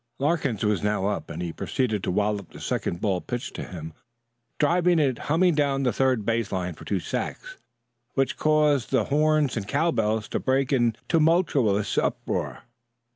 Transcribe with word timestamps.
Larkins 0.17 0.63
was 0.65 0.81
now 0.81 1.05
up, 1.05 1.29
and 1.29 1.43
he 1.43 1.53
proceeded 1.53 2.01
to 2.03 2.09
wallop 2.09 2.53
the 2.53 2.59
second 2.59 3.01
ball 3.01 3.21
pitched 3.21 3.53
to 3.53 3.63
him, 3.63 3.93
driving 4.57 4.97
it 4.97 5.19
humming 5.29 5.53
down 5.53 5.83
the 5.83 5.93
third 5.93 6.25
base 6.25 6.51
line 6.51 6.73
for 6.73 6.85
two 6.85 6.99
sacks, 6.99 7.57
which 8.15 8.35
caused 8.35 8.89
the 8.89 9.03
horns 9.13 9.55
and 9.55 9.67
cowbells 9.67 10.27
to 10.29 10.39
break 10.39 10.73
into 10.73 10.97
a 10.97 11.03
tumultuous 11.07 11.99
uproar. 11.99 12.63